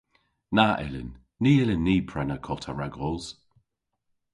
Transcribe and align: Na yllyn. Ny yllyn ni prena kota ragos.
Na 0.55 0.67
yllyn. 0.85 1.11
Ny 1.41 1.51
yllyn 1.63 1.83
ni 1.87 1.95
prena 2.09 2.37
kota 2.47 2.71
ragos. 2.79 3.25